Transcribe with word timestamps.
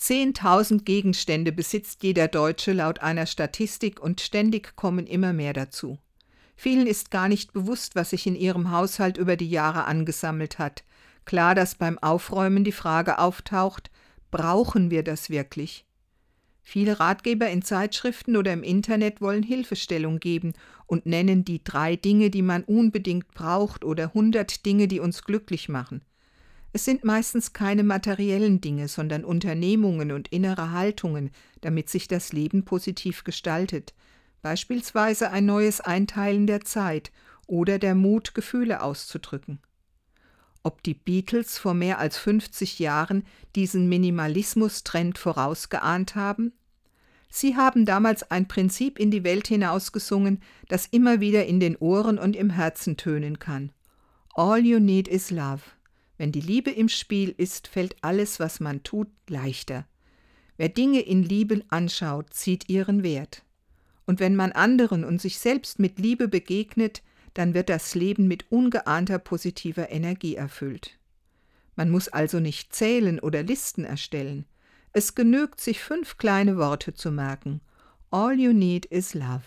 Zehntausend 0.00 0.86
Gegenstände 0.86 1.52
besitzt 1.52 2.02
jeder 2.02 2.26
Deutsche 2.26 2.72
laut 2.72 3.00
einer 3.00 3.26
Statistik 3.26 4.00
und 4.00 4.22
ständig 4.22 4.74
kommen 4.74 5.06
immer 5.06 5.34
mehr 5.34 5.52
dazu. 5.52 5.98
Vielen 6.56 6.86
ist 6.86 7.10
gar 7.10 7.28
nicht 7.28 7.52
bewusst, 7.52 7.96
was 7.96 8.10
sich 8.10 8.26
in 8.26 8.34
ihrem 8.34 8.70
Haushalt 8.70 9.18
über 9.18 9.36
die 9.36 9.50
Jahre 9.50 9.84
angesammelt 9.84 10.58
hat. 10.58 10.84
Klar, 11.26 11.54
dass 11.54 11.74
beim 11.74 11.98
Aufräumen 11.98 12.64
die 12.64 12.72
Frage 12.72 13.18
auftaucht, 13.18 13.90
brauchen 14.30 14.90
wir 14.90 15.02
das 15.02 15.28
wirklich? 15.28 15.84
Viele 16.62 16.98
Ratgeber 16.98 17.50
in 17.50 17.60
Zeitschriften 17.60 18.38
oder 18.38 18.54
im 18.54 18.62
Internet 18.62 19.20
wollen 19.20 19.42
Hilfestellung 19.42 20.18
geben 20.18 20.54
und 20.86 21.04
nennen 21.04 21.44
die 21.44 21.62
drei 21.62 21.96
Dinge, 21.96 22.30
die 22.30 22.42
man 22.42 22.64
unbedingt 22.64 23.28
braucht 23.34 23.84
oder 23.84 24.14
hundert 24.14 24.64
Dinge, 24.64 24.88
die 24.88 25.00
uns 25.00 25.24
glücklich 25.24 25.68
machen. 25.68 26.00
Es 26.72 26.84
sind 26.84 27.04
meistens 27.04 27.52
keine 27.52 27.82
materiellen 27.82 28.60
Dinge, 28.60 28.86
sondern 28.86 29.24
Unternehmungen 29.24 30.12
und 30.12 30.28
innere 30.28 30.70
Haltungen, 30.70 31.30
damit 31.60 31.90
sich 31.90 32.06
das 32.06 32.32
Leben 32.32 32.64
positiv 32.64 33.24
gestaltet, 33.24 33.92
beispielsweise 34.42 35.30
ein 35.30 35.46
neues 35.46 35.80
Einteilen 35.80 36.46
der 36.46 36.60
Zeit 36.60 37.10
oder 37.46 37.78
der 37.78 37.96
Mut, 37.96 38.34
Gefühle 38.34 38.82
auszudrücken. 38.82 39.58
Ob 40.62 40.82
die 40.82 40.94
Beatles 40.94 41.58
vor 41.58 41.74
mehr 41.74 41.98
als 41.98 42.18
50 42.18 42.78
Jahren 42.78 43.24
diesen 43.56 43.88
Minimalismus-Trend 43.88 45.18
vorausgeahnt 45.18 46.14
haben? 46.14 46.52
Sie 47.30 47.56
haben 47.56 47.84
damals 47.84 48.30
ein 48.30 48.46
Prinzip 48.46 48.98
in 48.98 49.10
die 49.10 49.24
Welt 49.24 49.48
hinausgesungen, 49.48 50.42
das 50.68 50.86
immer 50.86 51.20
wieder 51.20 51.46
in 51.46 51.60
den 51.60 51.76
Ohren 51.76 52.18
und 52.18 52.36
im 52.36 52.50
Herzen 52.50 52.96
tönen 52.96 53.38
kann. 53.38 53.72
All 54.34 54.64
you 54.64 54.78
need 54.78 55.08
is 55.08 55.30
love. 55.30 55.62
Wenn 56.20 56.32
die 56.32 56.42
Liebe 56.42 56.70
im 56.70 56.90
Spiel 56.90 57.34
ist, 57.38 57.66
fällt 57.66 57.96
alles, 58.02 58.40
was 58.40 58.60
man 58.60 58.82
tut, 58.82 59.08
leichter. 59.26 59.86
Wer 60.58 60.68
Dinge 60.68 61.00
in 61.00 61.22
Liebe 61.22 61.62
anschaut, 61.70 62.34
zieht 62.34 62.68
ihren 62.68 63.02
Wert. 63.02 63.42
Und 64.04 64.20
wenn 64.20 64.36
man 64.36 64.52
anderen 64.52 65.02
und 65.02 65.18
sich 65.18 65.38
selbst 65.38 65.78
mit 65.78 65.98
Liebe 65.98 66.28
begegnet, 66.28 67.02
dann 67.32 67.54
wird 67.54 67.70
das 67.70 67.94
Leben 67.94 68.28
mit 68.28 68.52
ungeahnter 68.52 69.18
positiver 69.18 69.90
Energie 69.90 70.34
erfüllt. 70.34 70.98
Man 71.74 71.88
muss 71.88 72.08
also 72.08 72.38
nicht 72.38 72.74
zählen 72.74 73.18
oder 73.18 73.42
Listen 73.42 73.84
erstellen. 73.86 74.44
Es 74.92 75.14
genügt, 75.14 75.58
sich 75.58 75.80
fünf 75.80 76.18
kleine 76.18 76.58
Worte 76.58 76.92
zu 76.92 77.10
merken. 77.10 77.62
All 78.10 78.38
you 78.38 78.52
need 78.52 78.84
is 78.84 79.14
love. 79.14 79.44